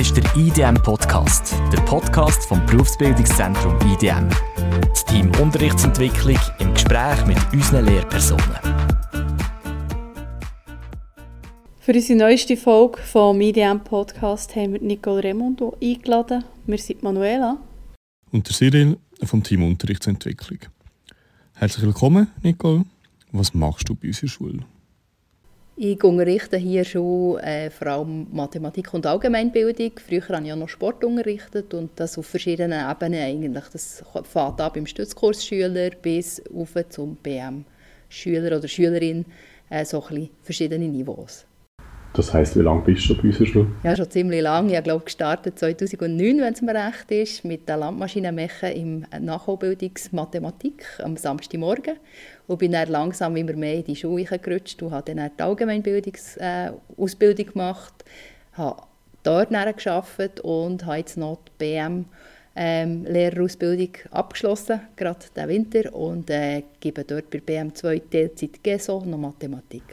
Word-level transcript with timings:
ist 0.00 0.16
der 0.16 0.24
IDM 0.34 0.82
Podcast, 0.82 1.54
der 1.70 1.80
Podcast 1.82 2.46
vom 2.46 2.64
Berufsbildungszentrum 2.64 3.76
IDM. 3.82 4.30
Das 4.88 5.04
Team 5.04 5.30
Unterrichtsentwicklung 5.38 6.38
im 6.58 6.72
Gespräch 6.72 7.26
mit 7.26 7.36
unseren 7.52 7.84
Lehrpersonen. 7.84 8.40
Für 11.80 11.92
unsere 11.92 12.18
neueste 12.18 12.56
Folge 12.56 12.96
vom 13.02 13.42
IDM 13.42 13.80
Podcast 13.84 14.56
haben 14.56 14.72
wir 14.72 14.80
Nicole 14.80 15.22
Remondo 15.22 15.76
eingeladen. 15.82 16.44
Wir 16.64 16.78
sind 16.78 17.02
Manuela. 17.02 17.58
Und 18.32 18.48
der 18.48 18.56
Cyril 18.56 18.96
vom 19.22 19.42
Team 19.42 19.62
Unterrichtsentwicklung. 19.64 20.60
Herzlich 21.56 21.84
willkommen, 21.84 22.28
Nicole. 22.42 22.86
Was 23.32 23.52
machst 23.52 23.86
du 23.90 23.94
bei 23.94 24.08
unserer 24.08 24.28
Schule? 24.28 24.60
Ich 25.82 26.04
unterrichte 26.04 26.58
hier 26.58 26.84
schon 26.84 27.38
äh, 27.38 27.70
vor 27.70 27.86
allem 27.86 28.26
Mathematik 28.32 28.92
und 28.92 29.06
Allgemeinbildung. 29.06 29.92
Früher 30.06 30.28
habe 30.28 30.44
ich 30.44 30.52
auch 30.52 30.56
noch 30.56 30.68
Sport 30.68 31.02
unterrichtet 31.02 31.72
und 31.72 31.92
das 31.96 32.18
auf 32.18 32.26
verschiedenen 32.26 32.86
Ebenen 32.90 33.22
eigentlich. 33.22 33.64
Das 33.72 34.04
fängt 34.24 34.60
an 34.60 34.72
beim 34.74 34.84
Stützkursschüler 34.84 35.88
bis 36.02 36.42
auf 36.54 36.74
zum 36.90 37.16
BM-Schüler 37.16 38.58
oder 38.58 38.68
Schülerin, 38.68 39.24
äh, 39.70 39.86
so 39.86 40.02
ein 40.02 40.08
bisschen 40.08 40.30
verschiedene 40.42 40.86
Niveaus. 40.86 41.46
Das 42.12 42.34
heisst, 42.34 42.58
wie 42.58 42.62
lange 42.62 42.82
bist 42.82 43.08
du 43.08 43.16
bei 43.16 43.28
unserer 43.28 43.46
Schule? 43.46 43.68
Ja, 43.84 43.94
schon 43.94 44.10
ziemlich 44.10 44.42
lange. 44.42 44.76
Ich 44.76 44.82
glaube 44.82 45.04
gestartet 45.04 45.60
2009, 45.60 46.40
wenn 46.40 46.52
es 46.52 46.60
mir 46.60 46.74
recht 46.74 47.08
ist, 47.10 47.44
mit 47.44 47.68
der 47.68 47.76
Landmaschinenmecha 47.76 48.66
im 48.66 49.06
Nachholbildungsmathematik 49.20 50.84
am 51.04 51.16
Samstagmorgen 51.16 51.98
und 52.48 52.58
bin 52.58 52.72
dann 52.72 52.88
langsam 52.88 53.36
immer 53.36 53.52
mehr 53.52 53.74
in 53.74 53.84
die 53.84 53.94
Schule 53.94 54.24
gerutscht 54.24 54.82
und 54.82 54.90
habe 54.90 55.14
dann 55.14 55.30
die 55.38 55.42
Allgemeinbildungsausbildung 55.42 57.46
äh, 57.46 57.52
gemacht, 57.52 58.04
habe 58.54 58.82
dort 59.22 59.50
gearbeitet 59.50 60.40
und 60.40 60.86
habe 60.86 60.96
jetzt 60.96 61.16
noch 61.16 61.38
die 61.46 61.52
BM 61.58 62.06
ähm, 62.56 63.04
Lehrerausbildung 63.04 63.90
abgeschlossen, 64.10 64.80
gerade 64.96 65.20
diesen 65.34 65.48
Winter, 65.48 65.94
und 65.94 66.28
äh, 66.28 66.64
gebe 66.80 67.04
dort 67.04 67.30
bei 67.30 67.38
BM2 67.38 68.02
Teilzeit 68.10 68.64
GESO 68.64 69.04
noch 69.06 69.18
Mathematik. 69.18 69.84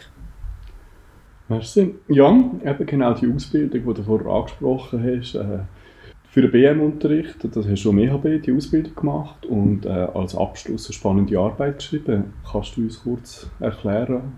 Merci. 1.50 1.96
Ja, 2.10 2.30
eben 2.66 2.86
genau 2.86 3.14
die 3.14 3.32
Ausbildung, 3.34 3.86
die 3.88 3.94
du 3.94 4.04
vorher 4.04 4.28
angesprochen 4.28 5.04
hast, 5.04 5.36
äh, 5.36 5.60
für 6.30 6.42
den 6.42 6.52
BM-Unterricht, 6.52 7.38
das 7.44 7.68
hast 7.68 7.84
du 7.84 7.90
am 7.90 8.00
EHB, 8.00 8.44
die 8.44 8.54
Ausbildung 8.54 8.94
gemacht 8.96 9.46
und 9.46 9.86
äh, 9.86 9.90
als 9.90 10.36
Abschluss 10.36 10.88
eine 10.88 10.94
spannende 10.94 11.40
Arbeit 11.40 11.78
geschrieben. 11.78 12.34
Kannst 12.52 12.76
du 12.76 12.82
uns 12.82 13.02
kurz 13.02 13.50
erklären, 13.60 14.34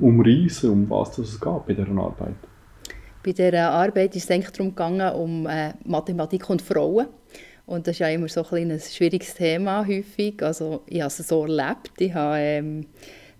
umreißen, 0.00 0.70
um 0.70 0.88
was 0.90 1.18
es 1.18 1.38
geht 1.38 1.66
bei 1.66 1.74
dieser 1.74 1.90
Arbeit? 1.90 2.34
Bei 3.22 3.32
dieser 3.32 3.70
Arbeit 3.70 4.16
ist 4.16 4.24
es 4.24 4.30
eigentlich 4.30 4.50
darum 4.50 4.70
gegangen, 4.70 5.14
um 5.14 5.46
äh, 5.46 5.74
Mathematik 5.84 6.48
und 6.50 6.62
Frauen. 6.62 7.06
Und 7.66 7.86
das 7.86 7.92
ist 7.92 7.98
ja 8.00 8.08
immer 8.08 8.28
so 8.28 8.44
ein, 8.50 8.70
ein 8.70 8.80
schwieriges 8.80 9.34
Thema 9.34 9.86
häufig. 9.86 10.42
Also 10.42 10.82
ich 10.86 11.00
habe 11.00 11.08
es 11.08 11.18
so 11.18 11.42
erlebt. 11.46 11.92
Ich 11.98 12.12
habe 12.14 12.38
ähm, 12.38 12.86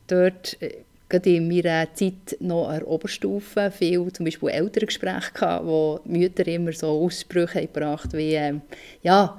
dort 0.06 0.56
äh, 0.62 0.84
gerade 1.14 1.36
in 1.36 1.48
meiner 1.48 1.92
Zeit 1.94 2.36
noch 2.40 2.68
an 2.68 2.80
der 2.80 2.88
Oberstufe 2.88 3.70
viel 3.70 4.12
zum 4.12 4.24
Beispiel 4.24 4.48
Elterngespräche 4.48 5.32
gehabt, 5.32 5.66
wo 5.66 6.00
die 6.04 6.18
Mütter 6.18 6.46
immer 6.46 6.72
so 6.72 6.88
Aussprüche 6.88 7.62
gebracht 7.62 8.12
wie 8.12 8.34
ähm, 8.34 8.62
ja, 9.02 9.38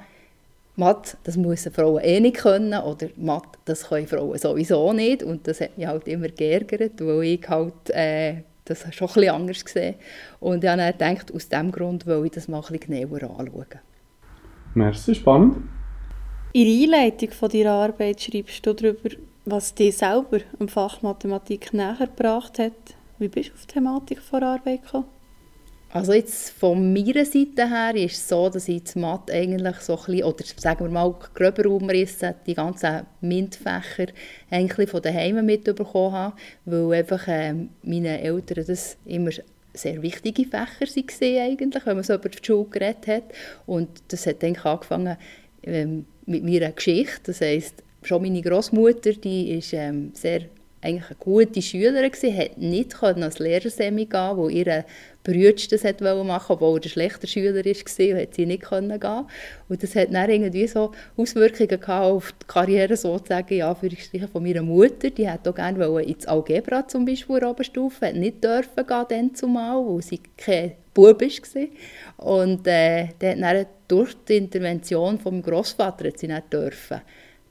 Mathe, 0.77 1.17
das 1.23 1.37
müssen 1.37 1.71
Frauen 1.71 2.03
eh 2.03 2.19
nicht 2.19 2.37
können 2.37 2.79
oder 2.81 3.07
Mathe, 3.17 3.59
das 3.65 3.87
können 3.87 4.07
Frauen 4.07 4.37
sowieso 4.37 4.93
nicht 4.93 5.23
und 5.23 5.47
das 5.47 5.61
hat 5.61 5.77
mich 5.77 5.87
halt 5.87 6.07
immer 6.07 6.29
geärgert, 6.29 6.99
weil 6.99 7.23
ich 7.23 7.47
halt 7.47 7.89
äh, 7.89 8.37
das 8.65 8.81
schon 8.93 9.07
ein 9.07 9.13
bisschen 9.13 9.35
anders 9.35 9.65
gesehen 9.65 9.95
und 10.39 10.63
ich 10.63 10.69
habe 10.69 10.93
dann 10.97 11.15
gedacht, 11.15 11.33
aus 11.33 11.49
diesem 11.49 11.71
Grund 11.71 12.05
will 12.05 12.25
ich 12.25 12.31
das 12.31 12.47
mal 12.47 12.61
ein 12.61 12.77
bisschen 12.77 13.09
genauer 13.09 13.23
anschauen. 13.23 13.79
Merci, 14.73 15.15
spannend. 15.15 15.57
In 16.51 16.65
der 16.89 16.99
Einleitung 16.99 17.31
von 17.31 17.49
deiner 17.49 17.71
Arbeit 17.71 18.21
schreibst 18.21 18.65
du 18.65 18.73
darüber, 18.73 19.09
was 19.45 19.73
dich 19.75 19.97
selber 19.97 20.39
im 20.59 20.67
Fach 20.67 21.01
Mathematik 21.01 21.73
näher 21.73 21.97
gebracht 21.99 22.59
hat. 22.59 22.73
Wie 23.19 23.27
bist 23.27 23.49
du 23.49 23.53
auf 23.53 23.65
die 23.65 23.73
Thematik 23.73 24.19
vor 24.19 24.41
Arbeit 24.41 24.83
gekommen? 24.83 25.05
Also 25.95 26.11
jetzt 26.11 26.49
von 26.49 26.91
meiner 26.91 27.23
Seite 27.23 27.69
her 27.69 27.95
ist 27.95 28.15
es 28.15 28.27
so, 28.27 28.49
dass 28.49 28.67
ich 28.67 28.83
das 28.83 28.95
Mathe 28.95 29.31
eigentlich 29.31 29.77
so 29.77 29.93
ein 29.93 30.03
bisschen, 30.05 30.23
oder 30.25 30.43
sagen 30.57 30.83
wir 30.83 30.91
mal 30.91 31.15
gröber 31.33 31.69
umrissen, 31.69 32.33
die 32.45 32.53
ganzen 32.53 33.05
MINT-Fächer 33.21 34.07
eigentlich 34.49 34.89
von 34.89 35.01
daheim 35.01 35.45
mitbekommen 35.45 36.11
habe, 36.11 36.35
weil 36.65 36.99
einfach 36.99 37.25
äh, 37.29 37.53
meine 37.83 38.19
Eltern 38.19 38.65
das 38.67 38.97
immer 39.05 39.31
sehr 39.73 40.01
wichtige 40.01 40.43
Fächer 40.43 40.85
waren 40.85 41.51
eigentlich, 41.51 41.85
wenn 41.85 41.95
man 41.95 42.03
so 42.03 42.15
über 42.15 42.27
die 42.27 42.45
Schule 42.45 42.65
geredet 42.65 43.07
hat. 43.07 43.23
Und 43.65 43.87
das 44.09 44.27
hat 44.27 44.43
dann 44.43 44.57
angefangen 44.57 45.15
ähm, 45.63 46.05
mit 46.25 46.43
meiner 46.43 46.71
Geschichte, 46.71 47.21
das 47.27 47.39
heisst, 47.39 47.84
schon 48.05 48.21
meine 48.21 48.41
Großmutter, 48.41 49.13
die 49.13 49.51
ist 49.57 49.73
ähm, 49.73 50.11
sehr 50.13 50.41
eigentlich 50.85 51.09
eine 51.09 51.17
gute 51.19 51.61
Schülerin 51.61 52.11
gewesen, 52.11 52.37
hat 52.37 52.57
nicht 52.57 53.03
als 53.03 53.39
Lehrersemi 53.39 54.05
gehen, 54.05 54.37
wo 54.37 54.49
ihre 54.49 54.85
Bruder 55.23 55.53
das 55.71 55.83
hat 55.83 56.01
machen, 56.01 56.53
obwohl 56.53 56.79
er 56.79 56.83
ein 56.83 56.89
schlechter 56.89 57.27
Schüler 57.27 57.65
war 57.65 58.11
und 58.15 58.21
hat 58.21 58.35
sie 58.35 58.45
nicht 58.45 58.63
können 58.63 58.99
gehen. 58.99 59.25
Und 59.67 59.81
das 59.81 59.95
hat 59.95 60.13
dann 60.13 60.29
irgendwie 60.29 60.67
so 60.67 60.91
Auswirkungen 61.17 61.81
auf 61.83 62.31
die 62.33 62.45
Karriere 62.45 62.95
sozusagen, 62.95 63.55
ja, 63.55 63.73
für 63.73 63.89
von 64.31 64.43
meiner 64.43 64.61
Mutter. 64.61 65.09
Die 65.09 65.27
hat 65.27 65.47
auch 65.47 65.55
gerne 65.55 66.03
ins 66.03 66.27
Algebra 66.27 66.87
zum 66.87 67.05
Beispiel 67.05 67.39
der 67.39 67.49
Oberstufe, 67.49 68.05
hat 68.05 68.15
nicht 68.15 68.43
dürfen 68.43 68.85
gehen 68.87 69.05
dann 69.09 69.33
zumal, 69.33 69.83
weil 69.83 70.03
sie 70.03 70.19
kein 70.37 70.73
Bub 70.93 71.21
war. 71.21 71.67
Und 72.17 72.67
äh, 72.67 73.07
dann 73.17 73.65
durch 73.87 74.13
die 74.27 74.37
Intervention 74.37 75.19
vom 75.19 75.41
Großvater 75.41 76.07
hat 76.07 76.19
sie 76.19 76.27
nicht 76.27 76.53
dürfen 76.53 77.01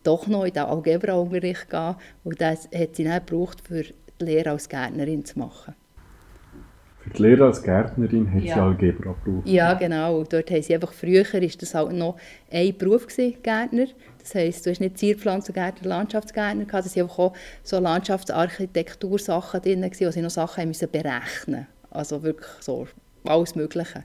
doch 0.05 0.27
noch 0.27 0.45
in 0.45 0.53
den 0.53 0.65
Algebra-Unterricht 0.65 1.69
gehen. 1.69 1.97
Und 2.23 2.41
das 2.41 2.69
hat 2.75 2.97
sie 2.97 3.05
dann 3.05 3.25
gebraucht, 3.25 3.63
für 3.67 3.83
die 3.83 4.25
Lehre 4.25 4.51
als 4.51 4.69
Gärtnerin 4.69 5.25
zu 5.25 5.39
machen. 5.39 5.75
Für 7.01 7.11
die 7.11 7.23
Lehre 7.23 7.45
als 7.45 7.63
Gärtnerin 7.63 8.33
hat 8.33 8.43
ja. 8.43 8.55
sie 8.55 8.61
Algebra 8.61 9.15
gebraucht? 9.25 9.47
Ja, 9.47 9.75
genau. 9.75 10.25
Dort 10.25 10.51
haben 10.51 10.63
sie 10.63 10.75
einfach, 10.75 10.93
früher 10.93 11.25
war 11.25 11.41
das 11.41 11.75
halt 11.75 11.93
noch 11.93 12.17
ein 12.51 12.77
Beruf, 12.79 13.07
gewesen, 13.07 13.35
Gärtner. 13.43 13.87
Das 14.19 14.35
heisst, 14.35 14.65
du 14.65 14.71
hast 14.71 14.81
nicht 14.81 14.97
Zierpflanzengärtner, 14.97 15.87
Landschaftsgärtner 15.87 16.65
gehabt. 16.65 16.87
Es 16.87 16.97
waren 16.97 17.03
einfach 17.03 17.19
auch 17.19 17.35
so 17.63 17.79
Landschaftsarchitektursachen 17.79 19.61
drin, 19.61 19.83
wo 19.83 20.11
sie 20.11 20.23
noch 20.23 20.31
Sachen 20.31 20.69
müssen 20.69 20.91
berechnen 20.91 21.21
mussten. 21.21 21.67
Also 21.91 22.23
wirklich 22.23 22.51
so 22.61 22.89
alles 23.25 23.55
Mögliche. 23.55 24.05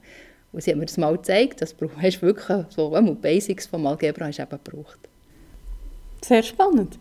Und 0.51 0.63
sie 0.63 0.71
hat 0.71 0.77
mir 0.77 0.85
das 0.85 0.97
mal 0.97 1.15
gezeigt, 1.15 1.61
das 1.61 1.75
du 1.77 1.89
wirklich 1.89 2.65
so, 2.69 2.99
die 2.99 3.11
Basics 3.13 3.67
vom 3.67 3.85
Algebra 3.87 4.25
hast 4.25 4.39
eben 4.39 4.49
gebraucht. 4.49 4.99
Sehr 6.23 6.43
spannend. 6.43 6.97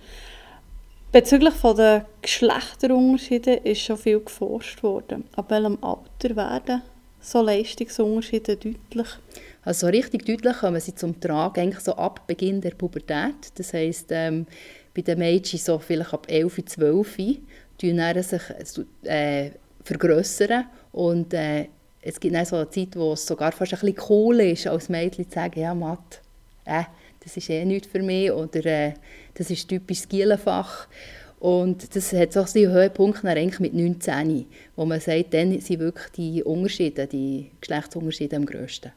Bezüglich 1.11 1.55
der 1.63 2.07
Geschlechterunterschiede 2.21 3.55
ist 3.55 3.81
schon 3.81 3.97
viel 3.97 4.21
geforscht 4.21 4.83
worden. 4.83 5.25
Ab 5.37 5.51
welchem 5.51 5.79
Alter 5.83 6.37
werden 6.37 6.83
so 7.21 7.41
Leistungsunterschiede 7.41 8.57
deutlich? 8.57 9.09
Also 9.65 9.87
richtig 9.87 10.27
deutlich 10.27 10.59
kommen 10.59 10.81
sie 10.81 10.95
zum 10.95 11.19
Tragen 11.19 11.61
eigentlich 11.61 11.81
so 11.81 11.95
ab 11.95 12.27
Beginn 12.27 12.61
der 12.61 12.71
Pubertät. 12.73 13.37
Das 13.55 13.73
heisst, 13.73 14.09
ähm, 14.11 14.47
bei 14.95 15.03
den 15.03 15.19
Mädchen 15.19 15.59
so 15.59 15.79
vielleicht 15.79 16.13
ab 16.13 16.27
11, 16.29 16.65
12 16.67 17.17
tun 17.79 18.23
sich 18.23 18.43
äh, 19.05 19.51
vergrößern 19.85 20.65
und 20.93 21.33
äh, 21.33 21.69
es 22.03 22.19
gibt 22.21 22.35
dann 22.35 22.45
so 22.45 22.57
eine 22.57 22.71
Zeit, 22.71 22.97
wo 22.97 23.13
es 23.13 23.27
sogar 23.27 23.53
fast 23.53 23.73
ein 23.75 23.81
bisschen 23.81 24.05
cool 24.09 24.41
ist, 24.41 24.67
als 24.67 24.89
Mädchen 24.89 25.29
zu 25.29 25.35
sagen, 25.35 25.61
ja, 25.61 25.75
Matt, 25.75 26.21
äh, 26.65 26.85
das 27.29 27.37
ist 27.37 27.51
eh 27.51 27.65
nichts 27.65 27.89
für 27.89 28.03
mich 28.03 28.33
oder 28.33 28.65
äh, 28.65 28.95
das 29.35 29.51
ist 29.51 29.69
typisch 29.69 30.09
Gielenfach. 30.09 30.89
Und 31.39 31.95
das 31.95 32.13
hat 32.15 32.33
so 32.33 32.45
seinen 32.45 32.73
Höhepunkt 32.73 33.25
eigentlich 33.25 33.61
mit 33.61 33.75
19, 33.75 34.47
wo 34.75 34.85
man 34.85 34.99
sagt, 34.99 35.35
dann 35.35 35.61
sind 35.61 35.79
wirklich 35.79 36.09
die 36.17 36.43
Unterschiede, 36.43 37.07
die 37.07 37.51
Geschlechtsunterschiede 37.61 38.37
am 38.37 38.47
grössten. 38.47 38.91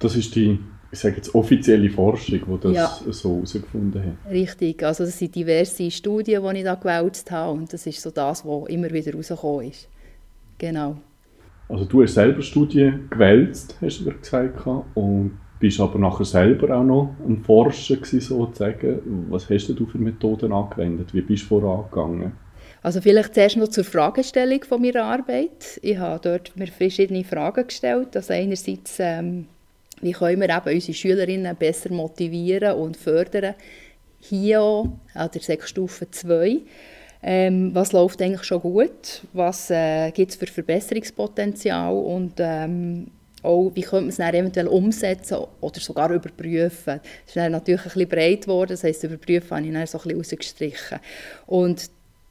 Das 0.00 0.16
ist 0.16 0.34
die, 0.34 0.58
ich 0.90 0.98
sage 0.98 1.16
jetzt, 1.16 1.32
offizielle 1.34 1.90
Forschung, 1.90 2.40
die 2.44 2.60
das 2.60 2.74
ja. 2.74 3.12
so 3.12 3.34
herausgefunden 3.36 4.02
hat. 4.02 4.32
Richtig, 4.32 4.82
also 4.82 5.04
das 5.04 5.16
sind 5.16 5.34
diverse 5.34 5.90
Studien, 5.90 6.42
die 6.42 6.58
ich 6.58 6.64
da 6.64 6.74
gewälzt 6.74 7.30
habe 7.30 7.52
und 7.52 7.72
das 7.72 7.86
ist 7.86 8.00
so 8.00 8.10
das, 8.10 8.44
was 8.44 8.68
immer 8.68 8.90
wieder 8.90 9.12
herausgekommen 9.12 9.68
ist. 9.68 9.86
Genau. 10.58 10.96
Also 11.68 11.84
du 11.84 12.02
hast 12.02 12.14
selber 12.14 12.42
Studien 12.42 13.06
gewälzt, 13.10 13.76
hast 13.80 14.00
du 14.00 14.10
gesagt, 14.10 14.66
und 14.94 15.38
bist 15.60 15.78
aber 15.78 15.98
nachher 15.98 16.24
selber 16.24 16.76
auch 16.76 16.82
noch 16.82 17.14
ein 17.26 17.42
Forscher 17.44 17.96
gewesen, 17.96 18.20
sozusagen. 18.20 19.26
Was 19.28 19.48
hast 19.50 19.68
du 19.68 19.86
für 19.86 19.98
Methoden 19.98 20.52
angewendet? 20.52 21.12
Wie 21.12 21.20
bist 21.20 21.44
du 21.44 21.60
vorangegangen? 21.60 22.32
Also 22.82 23.02
vielleicht 23.02 23.34
zuerst 23.34 23.58
noch 23.58 23.68
zur 23.68 23.84
Fragestellung 23.84 24.64
von 24.64 24.80
meiner 24.80 25.04
Arbeit. 25.04 25.78
Ich 25.82 25.98
habe 25.98 26.20
dort 26.22 26.56
mir 26.56 26.66
verschiedene 26.66 27.24
Fragen 27.24 27.66
gestellt. 27.66 28.16
Also 28.16 28.32
einerseits, 28.32 28.96
ähm, 28.98 29.46
wie 30.00 30.12
können 30.12 30.40
wir 30.40 30.48
eben 30.48 30.74
unsere 30.74 30.94
Schülerinnen 30.94 31.56
besser 31.56 31.92
motivieren 31.92 32.76
und 32.76 32.96
fördern, 32.96 33.54
hier 34.18 34.60
an 35.14 35.30
der 35.32 35.40
Sechsstufe 35.42 36.10
2. 36.10 36.60
Ähm, 37.22 37.74
was 37.74 37.92
läuft 37.92 38.22
eigentlich 38.22 38.44
schon 38.44 38.62
gut? 38.62 39.22
Was 39.34 39.70
äh, 39.70 40.10
gibt 40.12 40.30
es 40.30 40.36
für 40.36 40.46
Verbesserungspotenzial? 40.46 41.92
Und 41.92 42.34
ähm, 42.38 43.08
auch, 43.42 43.70
wie 43.74 43.82
könnte 43.82 44.02
man 44.02 44.08
es 44.08 44.16
dann 44.16 44.34
eventuell 44.34 44.68
umsetzen 44.68 45.38
oder 45.60 45.80
sogar 45.80 46.10
überprüfen. 46.10 47.00
Das 47.02 47.26
ist 47.26 47.36
dann 47.36 47.52
natürlich 47.52 47.80
ein 47.80 47.84
bisschen 47.84 48.08
breit 48.08 48.42
geworden, 48.42 48.70
das 48.70 48.84
heisst, 48.84 49.04
überprüfen 49.04 49.50
habe 49.50 49.66
ich 49.66 49.72
dann 49.72 49.86
so 49.86 49.98
ein 49.98 50.02
bisschen 50.02 50.18
rausgestrichen. 50.18 50.98
Und 51.46 51.90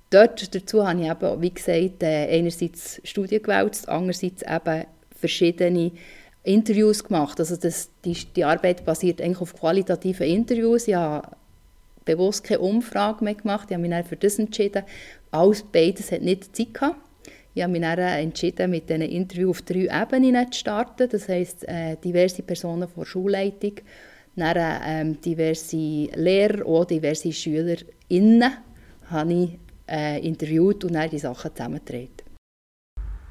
dort 0.09 0.53
dazu 0.53 0.87
habe 0.87 1.01
ich 1.01 1.09
eben, 1.09 1.41
wie 1.41 1.53
gesagt, 1.53 2.03
äh, 2.03 2.37
einerseits 2.37 3.01
Studien 3.03 3.41
gewählt, 3.41 3.81
andererseits 3.87 4.43
eben 4.43 4.85
verschiedene 5.15 5.91
Interviews 6.43 7.03
gemacht. 7.03 7.39
Also 7.39 7.55
das, 7.55 7.89
die, 8.05 8.13
die 8.13 8.43
Arbeit 8.43 8.85
basiert 8.85 9.21
eigentlich 9.21 9.41
auf 9.41 9.53
qualitativen 9.53 10.27
Interviews. 10.27 10.87
Ich 10.87 10.95
habe 10.95 11.27
bewusst 12.05 12.43
keine 12.43 12.61
Umfrage 12.61 13.23
mehr 13.23 13.35
gemacht, 13.35 13.67
ich 13.69 13.75
habe 13.75 13.81
mich 13.81 13.91
dann 13.91 14.03
für 14.03 14.15
das 14.15 14.39
entschieden. 14.39 14.83
Alles 15.31 15.63
beides 15.63 16.11
hat 16.11 16.21
nicht 16.21 16.55
Zeit 16.55 16.73
gehabt. 16.73 17.08
Ich 17.59 17.63
habe 17.63 17.73
mich 17.73 17.81
dann 17.81 17.99
entschieden, 17.99 18.71
mit 18.71 18.89
diesen 18.89 19.01
Interviews 19.01 19.49
auf 19.49 19.61
drei 19.63 19.89
Ebenen 20.01 20.49
zu 20.49 20.59
starten. 20.59 21.09
Das 21.09 21.27
heisst, 21.27 21.67
äh, 21.67 21.97
diverse 22.01 22.41
Personen 22.41 22.87
von 22.87 23.03
Schulleitung, 23.03 23.73
dann 24.37 24.79
ähm, 24.85 25.19
diverse 25.19 25.75
Lehrer 26.15 26.65
und 26.65 26.89
diverse 26.89 27.33
SchülerInnen 27.33 28.49
habe 29.07 29.33
ich 29.33 29.59
äh, 29.91 30.25
interviewt 30.25 30.85
und 30.85 30.93
dann 30.93 31.09
die 31.09 31.19
Sachen 31.19 31.53
zusammengetragen. 31.53 32.07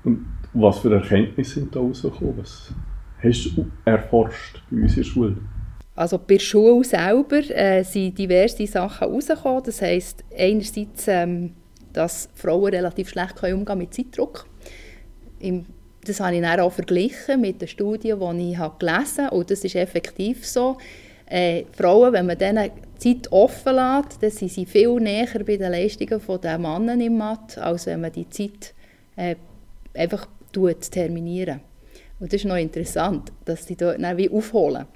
Und 0.05 0.27
was 0.53 0.81
für 0.81 0.93
Erkenntnisse 0.93 1.61
sind 1.61 1.75
da 1.75 1.81
rausgekommen? 1.81 2.37
Was 2.37 2.75
hast 3.23 3.57
du 3.57 3.67
erforscht 3.87 4.63
bei 4.71 4.77
uns 4.77 4.91
in 4.91 4.97
der 4.97 5.05
Schule? 5.05 5.37
Also 5.95 6.19
bei 6.19 6.35
der 6.35 6.41
Schule 6.41 6.85
selber 6.85 7.39
äh, 7.49 7.83
sind 7.83 8.19
diverse 8.19 8.67
Sachen 8.67 9.09
herausgekommen. 9.09 9.63
Das 9.65 9.81
heisst, 9.81 10.23
einerseits 10.37 11.09
ähm, 11.09 11.55
dass 11.99 12.29
Frauen 12.35 12.73
relativ 12.73 13.09
schlecht 13.09 13.43
umgehen 13.43 13.65
können 13.65 13.79
mit 13.81 13.93
Zeitdruck. 13.93 14.47
das 16.07 16.21
habe 16.21 16.37
ich 16.37 16.43
dann 16.43 16.61
auch 16.61 16.73
verglichen 16.73 17.41
mit 17.41 17.61
den 17.61 17.67
Studien, 17.67 18.21
die 18.21 18.53
ich 18.53 18.59
habe 18.59 18.79
gelesen 18.79 19.27
habe. 19.27 19.37
Und 19.37 19.51
das 19.51 19.65
ist 19.65 19.75
effektiv 19.75 20.47
so. 20.47 20.79
Äh, 21.27 21.65
Frauen, 21.73 22.13
wenn 22.13 22.27
man 22.27 22.39
denen 22.39 22.71
Zeit 22.99 23.33
offen 23.33 23.75
lässt, 23.75 24.23
dann 24.23 24.31
sind 24.31 24.53
sie 24.53 24.65
viel 24.65 24.95
näher 25.01 25.45
bei 25.45 25.57
den 25.57 25.73
Leistungen 25.73 26.41
der 26.41 26.59
Männer 26.59 26.95
im 26.95 27.19
Mathe, 27.19 27.63
als 27.63 27.87
wenn 27.87 28.01
man 28.01 28.13
die 28.13 28.29
Zeit 28.31 28.75
äh, 29.17 29.35
einfach 29.95 30.29
terminieren. 30.91 31.61
Und 32.21 32.33
das 32.33 32.41
ist 32.43 32.47
noch 32.47 32.57
interessant, 32.57 33.33
dass 33.45 33.67
sie 33.67 33.77
dort 33.77 34.01
dann 34.01 34.17
wie 34.17 34.31
aufholen. 34.31 34.87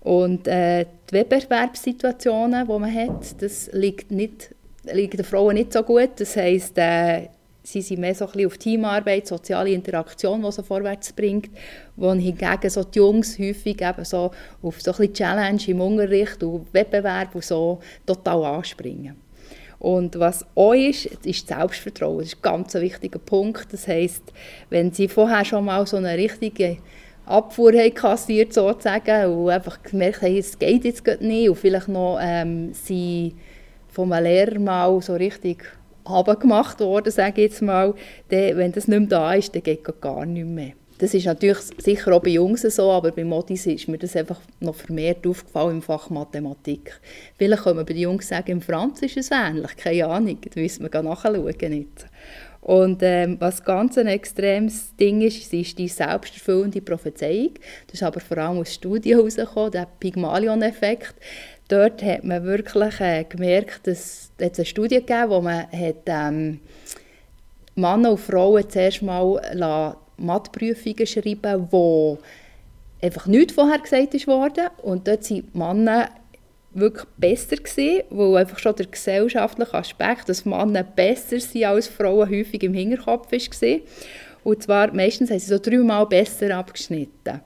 Und 0.00 0.48
äh, 0.48 0.86
die 1.10 1.14
Wettbewerbssituationen, 1.14 2.66
die 2.66 2.78
man 2.78 2.94
hat, 2.94 3.42
das 3.42 3.70
liegt 3.72 4.10
nicht 4.10 4.54
liegen 4.84 5.16
den 5.16 5.24
Frauen 5.24 5.54
nicht 5.54 5.72
so 5.72 5.82
gut. 5.82 6.10
Das 6.16 6.36
heisst, 6.36 6.76
äh, 6.78 7.28
sie 7.62 7.82
sind 7.82 8.00
mehr 8.00 8.14
so 8.14 8.26
ein 8.26 8.32
bisschen 8.32 8.46
auf 8.46 8.58
Teamarbeit, 8.58 9.26
soziale 9.26 9.70
Interaktion, 9.70 10.42
die 10.42 10.52
sie 10.52 10.62
vorwärts 10.62 11.12
bringt, 11.12 11.50
wo 11.96 12.12
hingegen 12.12 12.70
so 12.70 12.84
die 12.84 12.98
Jungs 12.98 13.38
häufig 13.38 13.80
eben 13.82 14.04
so 14.04 14.30
auf 14.62 14.80
so 14.80 14.92
ein 14.92 14.96
bisschen 14.96 15.14
Challenge 15.14 15.62
im 15.66 15.80
Unterricht 15.80 16.42
und 16.42 16.72
Wettbewerb 16.72 17.34
und 17.34 17.44
so 17.44 17.80
total 18.06 18.44
anspringen. 18.44 19.16
Und 19.78 20.18
was 20.18 20.44
auch 20.56 20.72
ist, 20.72 21.06
ist 21.24 21.46
Selbstvertrauen. 21.46 22.18
Das 22.18 22.28
ist 22.28 22.36
ein 22.36 22.42
ganz 22.42 22.74
wichtiger 22.74 23.20
Punkt. 23.20 23.72
Das 23.72 23.86
heisst, 23.86 24.24
wenn 24.70 24.92
sie 24.92 25.06
vorher 25.06 25.44
schon 25.44 25.66
mal 25.66 25.86
so 25.86 25.98
eine 25.98 26.16
richtige 26.16 26.78
Abfuhr 27.26 27.72
haben 27.74 27.94
kassiert 27.94 28.54
sozusagen 28.54 29.32
und 29.32 29.50
einfach 29.50 29.82
gemerkt 29.82 30.22
haben, 30.22 30.36
es 30.36 30.58
geht 30.58 30.84
jetzt 30.84 31.06
nicht 31.20 31.48
und 31.48 31.56
vielleicht 31.56 31.88
noch 31.88 32.18
ähm, 32.20 32.72
sie 32.72 33.34
einem 33.98 34.24
Lehrer 34.24 34.58
mal 34.58 35.00
so 35.02 35.14
richtig 35.14 35.64
gemacht 36.40 36.80
worden, 36.80 37.12
sage 37.12 37.42
ich 37.42 37.50
jetzt 37.50 37.62
mal, 37.62 37.94
dann, 38.30 38.56
wenn 38.56 38.72
das 38.72 38.88
nicht 38.88 38.98
mehr 38.98 39.08
da 39.08 39.34
ist, 39.34 39.54
dann 39.54 39.62
geht 39.62 39.84
gar 40.00 40.24
nicht 40.24 40.46
mehr. 40.46 40.72
Das 40.98 41.14
ist 41.14 41.26
natürlich 41.26 41.58
sicher 41.78 42.12
auch 42.12 42.20
bei 42.22 42.30
Jungs 42.30 42.62
so, 42.62 42.90
aber 42.90 43.12
bei 43.12 43.22
Modis 43.22 43.66
ist 43.66 43.86
mir 43.86 43.98
das 43.98 44.16
einfach 44.16 44.40
noch 44.58 44.74
vermehrt 44.74 45.24
aufgefallen 45.26 45.76
im 45.76 45.82
Fach 45.82 46.10
Mathematik. 46.10 47.00
Vielleicht 47.36 47.62
kann 47.62 47.76
man 47.76 47.86
bei 47.86 47.92
den 47.92 48.02
Jungs 48.02 48.26
sagen, 48.26 48.50
im 48.50 48.60
Franz 48.60 49.02
ist 49.02 49.16
es 49.16 49.30
ähnlich, 49.30 49.76
keine 49.76 50.06
Ahnung, 50.06 50.38
da 50.42 50.60
müssen 50.60 50.90
wir 50.90 51.02
nachschauen 51.02 51.46
jetzt. 51.46 52.06
Und 52.60 52.98
ähm, 53.02 53.36
was 53.38 53.62
ganz 53.62 53.96
ein 53.96 54.08
extremes 54.08 54.94
Ding 54.96 55.20
ist, 55.22 55.54
ist 55.54 55.78
die 55.78 55.86
selbsterfüllende 55.86 56.82
Prophezeiung. 56.82 57.50
Das 57.86 57.94
ist 57.94 58.02
aber 58.02 58.18
vor 58.18 58.38
allem 58.38 58.58
aus 58.58 58.74
Studien 58.74 59.18
herausgekommen, 59.18 59.70
der 59.70 59.86
Pygmalion-Effekt 60.00 61.14
dort 61.68 62.02
hat 62.02 62.24
man 62.24 62.44
wirklich 62.44 63.00
äh, 63.00 63.24
gemerkt, 63.24 63.86
dass 63.86 64.30
es 64.38 64.58
eine 64.58 64.66
Studie 64.66 64.96
gegeben 64.96 65.30
wo 65.30 65.40
man 65.40 65.70
hat, 65.70 65.96
ähm, 66.06 66.60
Männer 67.74 68.10
und 68.12 68.20
Frauen 68.20 68.68
zuerst 68.68 69.02
mal 69.02 69.96
Matheprüfungen 70.16 71.06
schreiben, 71.06 71.68
wo 71.70 72.18
einfach 73.00 73.26
nichts 73.26 73.54
vorher 73.54 73.78
gesagt 73.78 74.26
wurde. 74.26 74.70
Und 74.82 75.06
dort 75.06 75.24
sind 75.24 75.54
Männer 75.54 76.08
wirklich 76.72 77.06
besser 77.16 77.56
gewesen, 77.56 78.02
weil 78.10 78.42
einfach 78.42 78.58
schon 78.58 78.76
der 78.76 78.86
gesellschaftliche 78.86 79.74
Aspekt, 79.74 80.28
dass 80.28 80.44
Männer 80.44 80.82
besser 80.82 81.40
sind 81.40 81.64
als 81.64 81.86
Frauen, 81.86 82.28
häufig 82.28 82.62
im 82.62 82.74
Hinterkopf 82.74 83.30
war. 83.30 83.78
Und 84.44 84.62
zwar 84.62 84.92
meistens 84.92 85.30
haben 85.30 85.38
sie 85.38 85.46
so 85.46 85.58
dreimal 85.58 86.06
besser 86.06 86.56
abgeschnitten. 86.56 87.40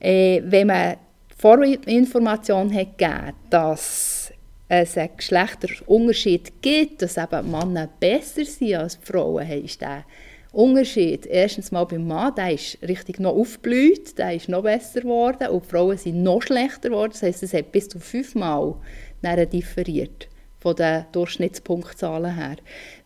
Äh, 0.00 0.42
wenn 0.44 0.68
man 0.68 0.96
Vorinformation 1.38 2.74
hat 2.74 2.98
gegeben, 2.98 3.32
dass 3.48 4.32
es 4.68 4.98
einen 4.98 5.16
Geschlechterunterschied 5.16 6.60
gibt, 6.60 7.00
dass 7.00 7.16
eben 7.16 7.50
Männer 7.50 7.88
besser 8.00 8.44
sind 8.44 8.74
als 8.74 8.98
Frauen, 9.00 9.48
ist 9.48 9.80
der 9.80 10.04
Unterschied 10.50 11.26
erstens 11.26 11.70
mal 11.70 11.84
beim 11.84 12.08
Mann, 12.08 12.34
der 12.34 12.54
ist 12.54 12.78
richtig 12.82 13.20
noch 13.20 13.36
aufgeblüht, 13.36 14.18
der 14.18 14.34
ist 14.34 14.48
noch 14.48 14.64
besser 14.64 15.02
geworden 15.02 15.48
und 15.48 15.64
die 15.64 15.68
Frauen 15.68 15.96
sind 15.96 16.22
noch 16.24 16.42
schlechter 16.42 16.88
geworden. 16.88 17.12
Das 17.12 17.22
heisst, 17.22 17.44
es 17.44 17.54
hat 17.54 17.70
bis 17.70 17.88
zu 17.88 18.00
fünfmal 18.00 18.74
differiert 19.22 20.28
von 20.58 20.74
den 20.74 21.04
Durchschnittspunktzahlen 21.12 22.34
her. 22.34 22.56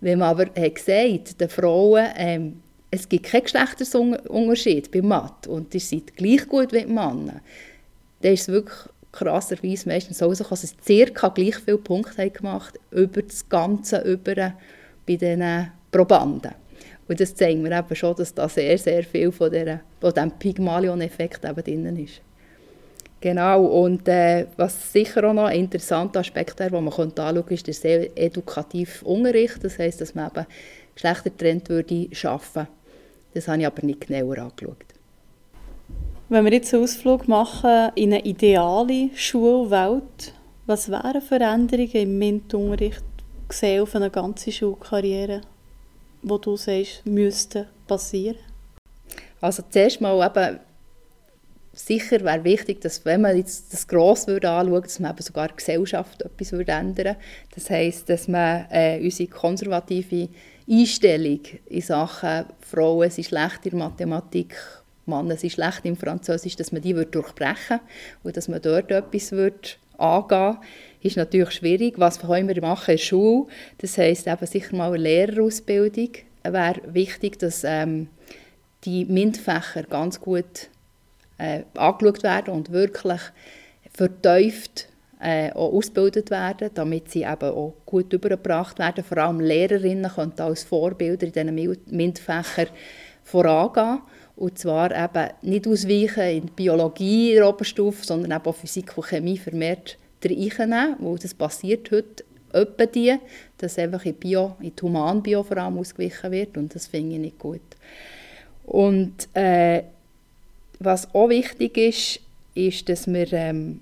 Wenn 0.01 0.21
man 0.21 0.31
aber 0.31 0.47
hat 0.47 0.75
gesagt, 0.75 1.39
den 1.39 1.49
Frauen, 1.51 2.07
ähm, 2.17 2.63
es 2.91 3.09
gibt 3.09 3.27
keinen 3.27 3.43
Geschlechterunterschied 3.43 4.91
beim 4.91 5.09
Mathe 5.09 5.51
und 5.51 5.75
ihr 5.75 5.81
seid 5.81 6.17
gleich 6.17 6.49
gut 6.49 6.73
wie 6.73 6.83
die 6.83 6.87
Männer, 6.87 7.43
dann 8.23 8.33
ist 8.33 8.43
es 8.43 8.49
wirklich 8.49 8.79
krasserweise 9.13 9.89
meistens 9.89 10.19
so 10.19 10.33
dass 10.33 10.63
sie 10.63 10.75
circa 10.83 11.29
gleich 11.29 11.57
viele 11.57 11.77
Punkte 11.77 12.23
haben 12.23 12.33
gemacht 12.33 12.81
über 12.91 13.23
das 13.23 13.49
Ganze 13.49 14.01
über 14.01 14.55
bei 15.07 15.17
diesen 15.17 15.71
Probanden. 15.91 16.53
Und 17.09 17.21
das 17.21 17.35
zeigt 17.35 17.59
mir 17.59 17.77
eben 17.77 17.97
schon, 17.97 18.17
dass 18.17 18.33
da 18.33 18.49
sehr, 18.49 18.79
sehr 18.79 19.05
viel 19.05 19.31
von, 19.33 19.51
dieser, 19.51 19.81
von 20.01 20.15
diesem 20.15 20.31
Pygmalion-Effekt 20.31 21.45
eben 21.45 21.63
drin 21.63 22.05
ist. 22.05 22.23
Genau, 23.21 23.65
und 23.65 24.09
äh, 24.09 24.47
was 24.57 24.93
sicher 24.93 25.23
auch 25.29 25.33
noch 25.33 25.45
ein 25.45 25.61
interessanter 25.61 26.21
Aspekt 26.21 26.59
ist, 26.59 26.73
den 26.73 26.85
man 26.85 26.89
anschauen 26.89 27.15
könnte, 27.15 27.55
ist 27.55 27.67
der 27.67 27.75
sehr 27.75 28.19
edukative 28.19 29.05
Unterricht. 29.05 29.63
Das 29.63 29.79
heisst, 29.79 30.01
dass 30.01 30.15
man 30.15 30.29
eben 30.29 30.47
Geschlechtertrend 30.95 31.69
würde 31.69 32.09
schaffen. 32.13 32.67
Das 33.35 33.47
habe 33.47 33.61
ich 33.61 33.67
aber 33.67 33.87
nicht 33.87 34.07
genauer 34.07 34.39
angeschaut. 34.39 34.85
Wenn 36.33 36.47
wir 36.47 36.53
jetzt 36.55 36.73
einen 36.73 36.85
Ausflug 36.85 37.29
machen 37.29 37.91
in 37.95 38.15
eine 38.15 38.25
ideale 38.25 39.11
Schulwelt, 39.15 40.33
was 40.65 40.91
wären 40.91 41.21
Veränderungen 41.21 41.91
im 41.93 42.19
MINT-Unterricht 42.19 43.05
gesehen 43.47 43.83
auf 43.83 43.95
eine 43.95 44.09
ganze 44.09 44.51
Schulkarriere, 44.51 45.43
wo 46.23 46.39
du 46.39 46.57
sagst, 46.57 47.05
müssten 47.05 47.67
passieren? 47.87 48.39
Also 49.43 49.63
zuerst 49.69 50.01
mal 50.01 50.27
eben, 50.27 50.59
sicher 51.75 52.25
wäre 52.25 52.45
wichtig, 52.45 52.81
dass 52.81 53.05
wenn 53.05 53.21
man 53.21 53.37
jetzt 53.37 53.71
das 53.71 53.87
Gross 53.87 54.27
würde 54.27 54.49
anschaut, 54.49 54.87
dass 54.87 55.01
man 55.01 55.11
eben 55.11 55.23
sogar 55.23 55.49
die 55.49 55.57
Gesellschaft 55.57 56.23
etwas 56.23 56.53
würde 56.53 56.73
ändern 56.73 57.17
Das 57.55 57.69
heisst, 57.69 58.09
dass 58.09 58.27
man 58.27 58.65
äh, 58.71 58.99
unsere 59.03 59.29
konservative 59.29 60.31
Einstellung 60.67 61.41
in 61.67 61.83
Sachen 61.83 62.47
Frauen 62.63 63.11
sind 63.11 63.27
schlecht 63.27 63.67
in 63.67 63.77
Mathematik 63.77 64.57
Männer 65.07 65.37
sind 65.37 65.53
schlecht 65.53 65.85
im 65.85 65.97
Französisch, 65.97 66.57
dass 66.57 66.73
man 66.73 66.83
die 66.83 66.95
durchbrechen 66.95 67.81
würde 67.81 67.83
und 68.23 68.37
dass 68.37 68.49
man 68.49 68.63
dort 68.63 68.91
etwas 68.91 69.33
würde 69.33 69.71
angehen 69.99 70.59
ist 71.03 71.17
natürlich 71.17 71.53
schwierig. 71.53 71.99
Was 71.99 72.23
wir 72.23 72.61
machen 72.61 72.91
in 72.91 72.97
der 72.97 72.99
Schule? 72.99 73.47
Das 73.79 73.99
heisst 73.99 74.27
eben 74.27 74.47
sicher 74.47 74.77
mal 74.77 74.93
eine 74.93 75.03
Lehrerausbildung. 75.03 76.11
wäre 76.45 76.81
wichtig, 76.87 77.39
dass 77.39 77.65
ähm, 77.65 78.09
die 78.85 79.05
MINT-Fächer 79.05 79.85
ganz 79.85 80.21
gut 80.21 80.69
äh, 81.39 81.63
angeschaut 81.75 82.23
werden 82.23 82.55
und 82.55 82.71
wirklich 82.73 83.21
vertieft 83.93 84.89
äh, 85.21 85.53
auch 85.53 85.73
ausgebildet 85.73 86.31
werden, 86.31 86.71
damit 86.75 87.11
sie 87.11 87.23
eben 87.23 87.51
auch 87.51 87.75
gut 87.87 88.13
übergebracht 88.13 88.79
werden. 88.79 89.05
Vor 89.05 89.19
allem 89.19 89.41
Lehrerinnen 89.41 90.11
können 90.11 90.39
als 90.39 90.65
Vorbilder 90.65 91.27
in 91.27 91.33
diesen 91.33 91.83
MINT-Fächern 91.91 92.69
vorangehen. 93.25 94.01
Und 94.43 94.59
zwar 94.59 94.91
eben 94.91 95.31
nicht 95.43 95.69
ausweichen 95.69 96.25
in 96.25 96.47
Biologie 96.47 97.31
in 97.31 97.37
der 97.37 97.49
Oberstufe, 97.49 98.05
sondern 98.05 98.33
eben 98.33 98.45
auch 98.45 98.57
Physik 98.57 98.99
und 98.99 99.07
Chemie 99.07 99.39
vermehrt 99.39 99.97
reinnehmen, 100.25 100.97
weil 100.99 101.19
das 101.19 101.33
passiert 101.33 101.93
heute 101.93 102.25
etwa 102.53 102.87
die, 102.87 103.15
dass 103.59 103.79
einfach 103.79 104.05
in 104.05 104.15
Bio, 104.15 104.57
in 104.59 104.73
Humanbio 104.83 105.45
vor 105.45 105.59
allem 105.59 105.79
ausgewichen 105.79 106.33
wird 106.33 106.57
und 106.57 106.75
das 106.75 106.89
finde 106.89 107.15
ich 107.15 107.21
nicht 107.21 107.39
gut. 107.39 107.61
Und 108.67 109.29
äh, 109.35 109.85
was 110.81 111.15
auch 111.15 111.29
wichtig 111.29 111.77
ist, 111.77 112.21
ist, 112.57 112.89
dass 112.89 113.07
wir 113.07 113.33
ähm, 113.33 113.79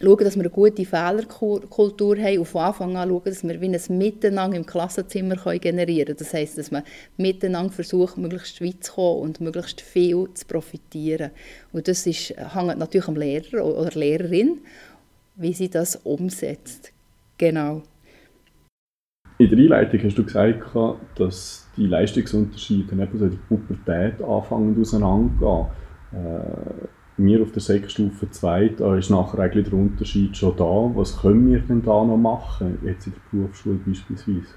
schauen, 0.00 0.24
dass 0.24 0.36
wir 0.36 0.42
eine 0.42 0.50
gute 0.50 0.84
Fehlerkultur 0.84 2.16
haben 2.16 2.38
und 2.38 2.48
von 2.48 2.62
Anfang 2.62 2.96
an 2.96 3.08
schauen, 3.08 3.22
dass 3.24 3.44
wir 3.44 3.60
wie 3.60 3.68
ein 3.68 3.98
Miteinander 3.98 4.56
im 4.56 4.66
Klassenzimmer 4.66 5.36
generieren 5.58 6.06
können. 6.06 6.18
Das 6.18 6.34
heisst, 6.34 6.58
dass 6.58 6.70
man 6.70 6.82
miteinander 7.16 7.72
versucht, 7.72 8.16
möglichst 8.16 8.60
weit 8.62 8.84
zu 8.84 8.94
kommen 8.94 9.20
und 9.20 9.40
möglichst 9.40 9.80
viel 9.80 10.28
zu 10.34 10.46
profitieren. 10.46 11.30
Und 11.72 11.88
das 11.88 12.06
ist, 12.06 12.30
hängt 12.30 12.78
natürlich 12.78 13.08
am 13.08 13.16
Lehrer 13.16 13.64
oder 13.64 13.90
Lehrerin, 13.90 14.58
wie 15.36 15.52
sie 15.52 15.68
das 15.68 15.96
umsetzt. 15.96 16.92
Genau. 17.38 17.82
In 19.38 19.48
der 19.48 19.58
Einleitung 19.58 20.00
hast 20.04 20.18
du 20.18 20.24
gesagt, 20.24 20.62
dass 21.16 21.66
die 21.76 21.86
Leistungsunterschiede 21.86 22.92
in 22.92 22.98
der 22.98 23.38
Pubertät 23.48 24.22
anfangen 24.22 24.80
auseinanderzugehen. 24.80 25.66
Äh, 26.12 27.01
wir 27.16 27.42
auf 27.42 27.52
der 27.52 27.62
Sekstufe 27.62 28.30
2, 28.30 28.68
da 28.78 28.96
ist 28.96 29.10
nachher 29.10 29.40
eigentlich 29.40 29.68
der 29.68 29.78
Unterschied 29.78 30.36
schon 30.36 30.56
da. 30.56 30.90
Was 30.94 31.20
können 31.20 31.50
wir 31.50 31.60
denn 31.60 31.82
da 31.82 32.04
noch 32.04 32.16
machen, 32.16 32.78
jetzt 32.84 33.06
in 33.06 33.12
der 33.12 33.38
Berufsschule 33.38 33.78
beispielsweise? 33.86 34.54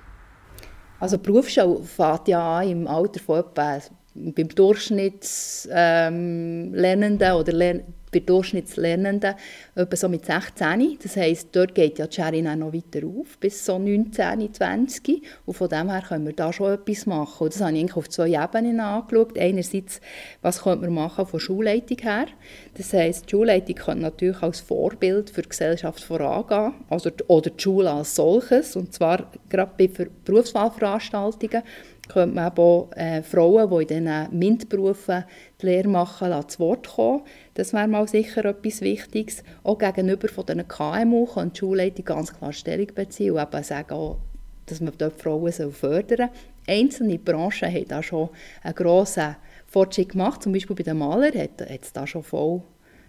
Also 1.00 1.18
die 1.18 1.24
Berufsschule 1.24 1.84
fängt 1.84 2.28
ja 2.28 2.60
an 2.60 2.70
im 2.70 2.88
Alter 2.88 3.20
von 3.20 3.40
etwa 3.40 3.80
beim 4.16 4.48
Durchschnittslernenden 4.48 7.22
ähm, 7.22 7.36
oder 7.36 7.52
Lern 7.52 7.82
bei 8.16 8.22
Durchschnittslernenden 8.22 9.36
etwa 9.76 9.96
so 9.96 10.08
mit 10.08 10.26
16. 10.26 10.98
Das 11.04 11.18
heisst, 11.18 11.50
dort 11.52 11.76
geht 11.76 12.00
ja 12.00 12.08
die 12.08 12.16
Schere 12.16 12.56
noch 12.56 12.74
weiter 12.74 13.06
auf, 13.06 13.38
bis 13.40 13.66
so 13.66 13.78
19, 13.78 14.54
20. 14.54 15.22
Und 15.46 15.54
von 15.54 15.68
dem 15.68 15.90
her 15.92 16.02
können 16.08 16.26
wir 16.26 16.34
da 16.34 16.54
schon 16.54 16.74
etwas 16.74 17.06
machen. 17.06 17.44
Und 17.44 17.54
das 17.54 17.62
habe 17.62 17.74
ich 17.74 17.80
eigentlich 17.80 17.98
auf 17.98 18.10
zwei 18.10 18.30
Ebenen 18.30 18.80
angeschaut. 18.80 19.38
Einerseits, 19.38 20.00
was 20.42 20.64
könnte 20.64 20.86
man 20.86 20.94
machen 20.94 21.26
von 21.26 21.40
Schulleitung 21.40 21.98
her? 21.98 22.28
Das 22.76 22.94
heisst, 22.94 23.26
die 23.26 23.32
Schulleitung 23.32 23.76
kann 23.76 24.00
natürlich 24.00 24.42
als 24.42 24.62
Vorbild 24.62 25.30
für 25.30 25.42
die 25.42 25.50
Gesellschaft 25.50 26.02
vorangehen, 26.02 26.74
also, 26.90 27.12
oder 27.28 27.50
die 27.50 27.62
Schule 27.62 27.92
als 27.92 28.16
solches, 28.16 28.76
und 28.76 28.94
zwar 28.94 29.30
gerade 29.50 29.72
bei 29.78 29.90
Berufswahlveranstaltungen 30.24 31.64
könnte 32.08 32.36
man 32.36 32.58
auch 32.58 32.90
äh, 32.96 33.24
Frauen, 33.24 33.70
die 33.70 33.94
in 33.94 34.06
diesen 34.06 34.40
MINT-Berufen 34.40 35.26
Lehre 35.66 35.88
machen, 35.88 36.32
zu 36.48 36.60
Wort 36.60 36.88
kommen. 36.88 37.24
Das 37.54 37.74
wäre 37.74 37.88
mal 37.88 38.08
sicher 38.08 38.46
etwas 38.46 38.82
Wichtiges. 38.82 39.44
Auch 39.64 39.78
gegenüber 39.78 40.28
von 40.28 40.46
den 40.46 40.68
KMU 40.68 41.26
kann 41.26 41.52
die 41.54 41.60
Schulleitung 41.60 42.06
ganz 42.06 42.34
klar 42.34 42.54
Stellung 42.54 42.88
beziehen 42.94 43.32
und 43.32 43.42
eben 43.42 43.64
sagen 43.64 43.94
auch, 43.94 44.18
dass 44.66 44.82
man 44.82 44.94
dort 44.98 45.22
Frauen 45.22 45.52
fördern 45.52 46.30
soll. 46.30 46.76
Einzelne 46.76 47.20
Branchen 47.20 47.72
haben 47.72 47.88
da 47.88 48.02
schon 48.02 48.30
einen 48.64 48.76
grossen 48.76 49.36
Fortschritt 49.68 50.10
gemacht. 50.10 50.42
Zum 50.42 50.54
Beispiel 50.54 50.76
bei 50.76 50.84
den 50.84 50.98
Malern 50.98 51.34
hat, 51.38 51.62
hat 51.62 51.84
es 51.84 51.94
da 51.94 52.08
schon 52.08 52.24
voll 52.24 52.62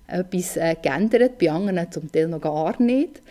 etwas 0.08 0.56
äh, 0.56 0.76
geändert, 0.80 1.38
bei 1.38 1.50
anderen 1.50 1.90
zum 1.90 2.10
Teil 2.10 2.28
noch 2.28 2.40
gar 2.40 2.80
nicht. 2.80 3.22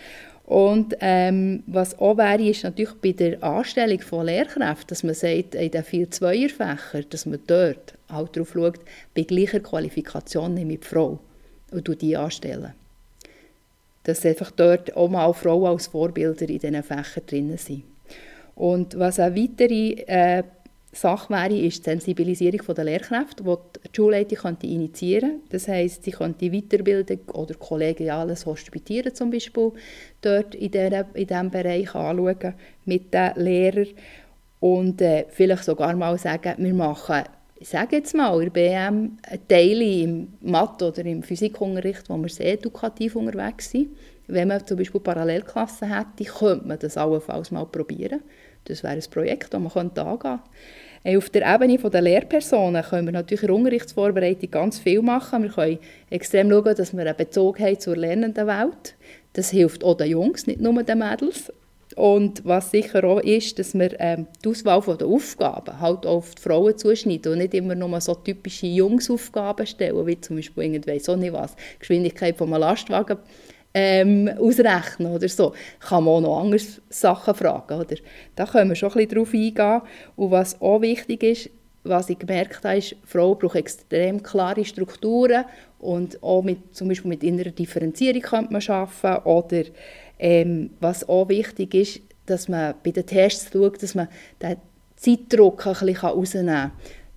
Und 0.46 0.96
ähm, 1.00 1.64
was 1.66 1.98
auch 1.98 2.18
wäre, 2.18 2.48
ist 2.48 2.64
natürlich 2.64 2.94
bei 3.02 3.14
der 3.14 3.44
Anstellung 3.44 4.00
von 4.02 4.28
Lehrkräften, 4.28 4.88
dass 4.88 5.04
man 5.04 5.16
sagt, 5.16 5.56
in 5.56 5.72
den 5.72 5.84
vier 5.84 6.10
Zweierfächern, 6.12 7.06
dass 7.10 7.25
man 7.25 7.40
dort 7.48 7.96
halt 8.10 8.36
darauf 8.36 8.54
schaut, 8.54 8.80
bei 9.16 9.24
gleicher 9.24 9.60
Qualifikation 9.60 10.54
nehme 10.54 10.74
ich 10.74 10.82
die 10.82 10.88
Frau 10.88 11.20
und 11.72 12.02
die 12.02 12.16
anstellen. 12.16 12.74
Dass 14.04 14.24
einfach 14.24 14.52
dort 14.52 14.96
auch 14.96 15.10
mal 15.10 15.34
Frauen 15.34 15.66
als 15.66 15.88
Vorbilder 15.88 16.48
in 16.48 16.60
diesen 16.60 16.84
Fächern 16.84 17.24
drin 17.25 17.58
sind. 17.58 17.84
Und 18.54 18.98
was 19.00 19.20
eine 19.20 19.36
weitere 19.36 19.94
äh, 20.06 20.44
Sache 20.98 21.34
wäre, 21.34 21.56
ist 21.56 21.80
die 21.80 21.90
Sensibilisierung 21.90 22.75
der 22.75 22.84
Lehrkräfte, 22.86 23.44
die 23.44 23.56
die 23.90 23.96
Schulleitung 23.96 24.38
könnte 24.38 24.68
initiieren 24.68 25.30
könnte. 25.30 25.50
Das 25.50 25.68
heisst, 25.68 26.04
sie 26.04 26.12
könnte 26.12 26.50
Weiterbildung 26.50 27.20
oder 27.34 27.56
kollegiales 27.56 28.46
Hospitieren 28.46 29.14
zum 29.14 29.32
Beispiel 29.32 29.72
dort 30.22 30.56
in, 30.56 30.72
diesem 30.72 31.52
Bereich 31.52 31.94
anschauen 31.94 32.54
mit 32.86 33.14
den 33.14 33.32
Lehrern 33.36 33.88
und 34.60 35.02
äh, 35.02 35.25
vielleicht 35.30 35.66
sogar 35.66 35.96
mal 35.96 36.18
sagen, 36.18 36.56
wir 36.58 36.74
machen 36.74 37.24
ich 37.58 37.70
sage 37.70 37.96
jetzt 37.96 38.14
mal, 38.14 38.42
in 38.44 38.52
BM 38.52 39.18
Teile 39.48 39.84
im 39.84 40.34
Mathe- 40.42 40.88
oder 40.88 41.06
im 41.06 41.24
Physikunterricht, 41.24 42.10
wo 42.10 42.18
wir 42.18 42.30
sehr 42.30 42.54
edukativ 42.54 43.16
unterwegs 43.16 43.72
sind. 43.72 43.96
Wenn 44.28 44.50
man 44.50 44.66
zum 44.66 44.78
Beispiel 44.78 45.00
Parallelklassen 45.00 45.94
hätte, 45.94 46.32
könnte 46.32 46.68
man 46.68 46.80
das 46.80 46.98
allenfalls 46.98 47.52
mal 47.52 47.66
probieren. 47.66 48.22
Das 48.66 48.84
wäre 48.84 48.94
ein 48.94 49.04
Projekt, 49.10 49.54
das 49.54 49.62
man 49.62 49.72
angehen 49.72 50.20
könnte. 50.20 50.40
Auf 51.08 51.30
der 51.30 51.54
Ebene 51.54 51.78
der 51.78 52.02
Lehrpersonen 52.02 52.82
können 52.82 53.06
wir 53.06 53.12
natürlich 53.14 53.44
in 53.44 53.48
der 53.50 53.56
Unterrichtsvorbereitung 53.58 54.50
ganz 54.50 54.80
viel 54.80 55.04
machen. 55.04 55.44
Wir 55.44 55.52
können 55.52 55.80
extrem 56.10 56.50
schauen, 56.50 56.76
dass 56.76 56.94
wir 56.94 57.02
einen 57.02 57.16
Bezug 57.16 57.60
haben 57.60 57.80
zur 57.80 57.96
lernenden 57.96 58.48
Welt. 58.48 58.96
Das 59.34 59.52
hilft 59.52 59.84
auch 59.84 59.98
den 59.98 60.10
Jungs, 60.10 60.48
nicht 60.48 60.62
nur 60.62 60.82
den 60.82 60.98
Mädels. 60.98 61.54
Und 61.96 62.44
was 62.44 62.72
sicher 62.72 63.04
auch 63.04 63.20
ist, 63.20 63.60
dass 63.60 63.76
wir 63.76 63.92
ähm, 64.00 64.26
die 64.44 64.50
Auswahl 64.50 64.98
der 64.98 65.08
Aufgaben 65.08 65.80
halt 65.80 66.08
auf 66.08 66.34
die 66.34 66.42
Frauen 66.42 66.76
zuschneiden 66.76 67.34
und 67.34 67.38
nicht 67.38 67.54
immer 67.54 67.76
nur 67.76 68.02
so 68.02 68.16
typische 68.16 68.66
Jungsaufgaben 68.66 69.68
stellen, 69.68 70.08
wie 70.08 70.20
zum 70.20 70.38
Beispiel 70.38 70.64
irgendwie 70.64 70.98
so 70.98 71.16
nicht 71.16 71.34
was, 71.34 71.56
Geschwindigkeit 71.78 72.36
von 72.36 72.52
einem 72.52 72.62
Lastwagen 72.62 73.20
ähm, 73.75 74.32
ausrechnen 74.39 75.13
oder 75.13 75.27
so. 75.27 75.53
Kann 75.82 76.05
man 76.05 76.13
auch 76.15 76.22
noch 76.22 76.39
andere 76.39 76.62
Sachen 76.89 77.36
fragen. 77.36 77.77
Oder? 77.77 77.98
Da 78.36 78.46
können 78.46 78.70
wir 78.70 78.75
schon 78.75 78.89
ein 78.94 79.05
bisschen 79.05 79.17
drauf 79.17 79.34
eingehen. 79.34 79.82
Und 80.15 80.32
was 80.32 80.60
auch 80.62 80.82
wichtig 80.82 81.24
ist, 81.24 81.50
was 81.84 82.10
ich 82.10 82.17
gemerkt 82.17 82.63
habe, 82.63 82.77
ist, 82.77 82.96
Frau 83.03 83.36
braucht 83.36 83.58
extrem 83.58 84.24
klare 84.24 84.65
Strukturen 84.65 85.46
und 85.77 86.24
auch 86.24 86.41
mit, 86.41 86.75
zum 86.75 86.88
Beispiel 86.88 87.10
mit 87.10 87.24
innerer 87.24 87.51
Differenzierung 87.51 88.22
könnte 88.22 88.53
man 88.53 88.62
arbeiten 88.67 89.24
oder 89.27 89.63
ähm, 90.17 90.72
was 90.79 91.08
auch 91.08 91.29
wichtig 91.29 91.75
ist, 91.75 92.01
dass 92.25 92.48
man 92.48 92.74
bei 92.84 92.91
den 92.91 93.05
Tests 93.05 93.51
schaut, 93.53 93.84
dass 93.84 93.94
man 93.94 94.08
den 94.41 94.55
Zeitdruck 94.96 95.67
ein 95.67 95.74
bisschen 95.74 95.96
rausnehmen 95.98 96.55
kann. 96.55 96.72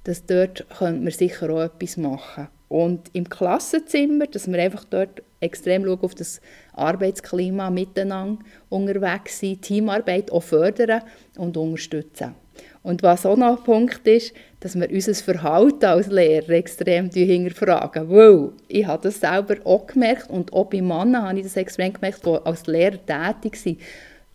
Dass 0.04 0.26
dort 0.26 0.66
könnte 0.76 1.02
man 1.02 1.12
sicher 1.12 1.48
auch 1.48 1.62
etwas 1.62 1.96
machen. 1.96 2.48
Und 2.68 3.08
im 3.14 3.28
Klassenzimmer, 3.28 4.26
dass 4.26 4.50
wir 4.50 4.58
einfach 4.58 4.84
dort 4.84 5.22
extrem 5.40 5.84
schauen 5.84 6.00
auf 6.00 6.14
das 6.14 6.40
Arbeitsklima 6.75 7.70
miteinander 7.70 8.44
unterwegs 8.68 9.40
sind, 9.40 9.62
Teamarbeit 9.62 10.30
auch 10.30 10.42
fördern 10.42 11.02
und 11.37 11.56
unterstützen. 11.56 12.34
Und 12.82 13.02
was 13.02 13.26
auch 13.26 13.37
noch 13.37 13.58
ein 13.58 13.64
Punkt 13.64 14.06
ist, 14.06 14.32
dass 14.60 14.78
wir 14.78 14.90
unser 14.90 15.14
Verhalten 15.14 15.84
als 15.84 16.08
Lehrer 16.08 16.50
extrem 16.50 17.10
hinterfragen. 17.10 18.10
Weil 18.10 18.50
ich 18.66 18.87
habe 18.87 19.02
das 19.02 19.20
selber 19.20 19.56
auch 19.64 19.87
gemerkt 19.87 20.30
und 20.30 20.52
auch 20.52 20.66
bei 20.66 20.80
Männern 20.80 21.28
habe 21.28 21.38
ich 21.38 21.44
das 21.44 21.56
extrem 21.56 21.92
gemerkt, 21.92 22.25
die 22.25 22.38
als 22.44 22.66
Lehrer 22.66 22.98
tätig 23.04 23.56
sind. 23.56 23.80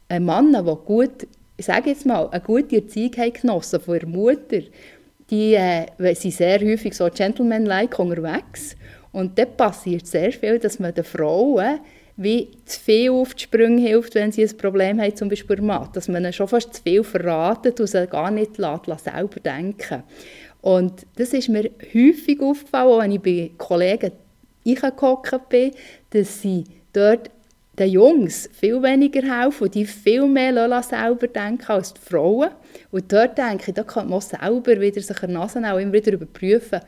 Ein 0.07 0.25
Mann, 0.25 0.51
der 0.51 0.63
gut, 0.63 1.27
ich 1.57 1.65
sage 1.65 1.89
jetzt 1.89 2.05
mal, 2.05 2.29
eine 2.29 2.41
gute 2.41 2.77
Erziehung 2.77 3.33
genossen 3.33 3.79
von 3.79 3.95
ihrer 3.95 4.07
Mutter, 4.07 4.61
die 5.29 5.55
äh, 5.55 5.85
sind 6.15 6.33
sehr 6.33 6.59
häufig 6.59 6.93
so 6.93 7.09
gentleman-like 7.09 7.97
unterwegs. 7.99 8.75
Und 9.11 9.37
dort 9.37 9.57
passiert 9.57 10.07
sehr 10.07 10.31
viel, 10.31 10.59
dass 10.59 10.79
man 10.79 10.93
den 10.93 11.03
Frauen 11.03 11.79
wie 12.15 12.49
zu 12.65 12.79
viel 12.79 13.11
auf 13.11 13.33
die 13.33 13.43
Sprünge 13.43 13.81
hilft, 13.81 14.13
wenn 14.15 14.31
sie 14.31 14.43
ein 14.43 14.57
Problem 14.57 15.01
haben, 15.01 15.15
zum 15.15 15.29
Beispiel 15.29 15.61
Mathe. 15.61 15.91
Dass 15.93 16.07
man 16.07 16.23
ihnen 16.23 16.33
schon 16.33 16.47
fast 16.47 16.73
zu 16.73 16.81
viel 16.83 17.03
verratet 17.03 17.79
und 17.79 17.87
sie 17.87 18.07
gar 18.07 18.29
nicht 18.29 18.57
lässt, 18.57 18.87
lässt 18.87 19.05
selber 19.05 19.39
denken 19.39 20.03
Und 20.61 21.05
das 21.15 21.33
ist 21.33 21.49
mir 21.49 21.71
häufig 21.93 22.39
aufgefallen, 22.41 22.87
auch 22.87 22.99
wenn 22.99 23.11
ich 23.11 23.21
bei 23.21 23.51
Kollegen 23.57 24.11
eingehockt 24.65 25.49
bin, 25.49 25.71
dass 26.11 26.41
sie 26.41 26.65
dort 26.93 27.29
den 27.79 27.89
Jungs 27.89 28.49
viel 28.53 28.81
weniger 28.83 29.21
helfen 29.21 29.63
und 29.63 29.75
die 29.75 29.85
viel 29.85 30.27
mehr 30.27 30.83
selber 30.83 31.27
denken 31.27 31.71
als 31.71 31.93
die 31.93 32.01
Frauen. 32.01 32.49
Und 32.91 33.11
dort 33.11 33.37
denke 33.37 33.65
ich, 33.67 33.73
da 33.73 33.83
kann 33.83 34.09
man 34.09 34.21
selber 34.21 34.79
wieder 34.79 35.01
sich 35.01 35.23
an 35.23 35.33
Nase 35.33 35.59
auch 35.59 35.77
immer 35.77 35.93
wieder 35.93 36.13
überprüfen, 36.13 36.81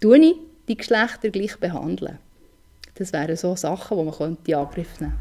tue 0.00 0.18
ich 0.18 0.34
die 0.68 0.76
Geschlechter 0.76 1.30
gleich 1.30 1.56
behandeln. 1.58 2.18
Das 2.94 3.12
wären 3.12 3.36
so 3.36 3.56
Sachen, 3.56 3.98
die 3.98 4.04
man 4.04 4.14
könnte 4.14 4.50
in 4.50 4.56
Angriff 4.56 5.00
nehmen. 5.00 5.14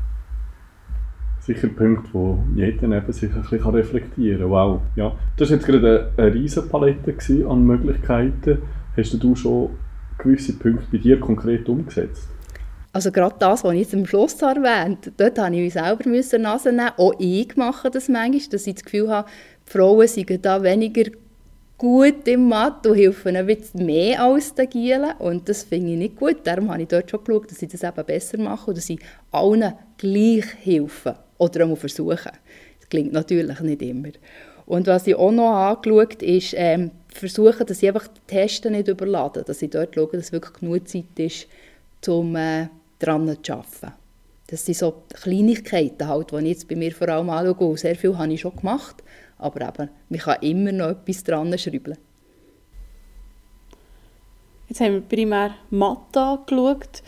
Sicher 1.39 1.69
Punkt, 1.69 2.13
wo 2.13 2.37
jeder 2.53 3.11
sich 3.11 3.33
ein 3.33 3.41
bisschen 3.41 3.69
reflektieren 3.69 4.41
kann. 4.41 4.49
Wow, 4.49 4.81
ja. 4.95 5.15
Das 5.37 5.49
war 5.49 5.57
jetzt 5.57 5.65
gerade 5.65 6.11
eine, 6.17 6.25
eine 6.27 6.35
riesige 6.35 6.67
Palette 6.67 7.15
an 7.47 7.63
Möglichkeiten. 7.63 8.59
Hast 8.95 9.23
du 9.23 9.35
schon 9.35 9.71
gewisse 10.17 10.53
Punkte 10.59 10.85
bei 10.91 10.97
dir 10.97 11.19
konkret 11.19 11.67
umgesetzt? 11.67 12.27
Also 12.91 13.12
gerade 13.12 13.36
das, 13.38 13.63
was 13.63 13.74
ich 13.74 13.81
jetzt 13.81 13.93
am 13.93 14.05
Schluss 14.05 14.41
erwähnt 14.41 15.12
dort 15.17 15.38
musste 15.38 15.53
ich 15.53 15.62
mich 15.62 15.74
selber 15.74 16.10
müssen 16.10 16.41
Nase 16.41 16.72
nehmen. 16.72 16.91
Auch 16.98 17.13
ich 17.19 17.55
mache 17.55 17.91
das 17.91 18.10
manchmal, 18.10 18.50
dass 18.50 18.67
ich 18.67 18.75
das 18.75 18.84
Gefühl 18.84 19.10
habe, 19.10 19.29
die 19.67 19.72
Frauen 19.72 20.08
sind 20.08 20.46
da 20.46 20.63
weniger 20.63 21.12
gut 21.77 22.27
im 22.27 22.48
Mathe 22.48 22.89
und 22.89 22.98
helfen 22.98 23.36
ein 23.36 23.46
bisschen 23.46 23.86
mehr 23.86 24.24
als 24.24 24.53
die 24.53 24.65
Gielen. 24.65 25.12
Und 25.19 25.48
das 25.48 25.63
finde 25.63 25.91
ich 25.93 25.98
nicht 25.98 26.15
gut. 26.15 26.38
Darum 26.43 26.72
habe 26.72 26.81
ich 26.81 26.88
dort 26.88 27.10
schon 27.10 27.24
geschaut, 27.24 27.51
dass 27.51 27.62
ich 27.62 27.69
das 27.69 27.84
eben 27.84 28.05
besser 28.05 28.38
mache 28.39 28.72
und 28.72 28.77
dass 28.77 28.89
ich 28.89 29.00
allen 29.31 29.74
gleich 29.98 30.46
helfe 30.63 31.15
oder 31.38 31.62
einmal 31.62 31.77
versuchen. 31.77 32.31
Das 32.79 32.89
klingt 32.89 33.13
natürlich 33.13 33.60
nicht 33.62 33.81
immer. 33.84 34.10
Und 34.65 34.88
was 34.88 35.08
ich 35.08 35.15
auch 35.15 35.31
noch 35.31 35.53
angeschaut 35.53 36.15
habe, 36.15 36.25
ist 36.25 36.53
ähm, 36.55 36.91
versuche, 37.08 37.65
dass 37.65 37.81
ich 37.81 37.88
einfach 37.88 38.08
die 38.08 38.36
Testen 38.36 38.74
nicht 38.74 38.88
überlade, 38.88 39.43
dass 39.43 39.62
ich 39.62 39.69
dort 39.69 39.96
schaue, 39.96 40.10
dass 40.12 40.31
wirklich 40.31 40.53
genug 40.53 40.88
Zeit 40.88 41.17
ist, 41.17 41.48
um 42.08 42.36
äh, 42.36 42.67
daran 42.99 43.37
zu 43.43 43.53
arbeiten. 43.53 43.93
Das 44.47 44.65
sind 44.65 44.77
so 44.77 45.03
Kleinigkeiten, 45.13 46.07
halt, 46.07 46.31
die 46.31 46.37
ich 46.37 46.47
jetzt 46.47 46.67
bei 46.67 46.75
mir 46.75 46.91
vor 46.91 47.09
allem 47.09 47.29
anschaue. 47.29 47.77
Sehr 47.77 47.95
viel 47.95 48.17
habe 48.17 48.33
ich 48.33 48.41
schon 48.41 48.55
gemacht, 48.55 49.03
aber 49.37 49.61
eben, 49.67 49.89
man 50.09 50.19
kann 50.19 50.41
immer 50.41 50.71
noch 50.71 50.89
etwas 50.89 51.23
dran 51.23 51.55
schrauben. 51.57 51.97
Jetzt 54.67 54.81
haben 54.81 54.93
wir 54.93 55.01
primär 55.01 55.55
Mathe 55.69 56.19
angeschaut. 56.19 57.03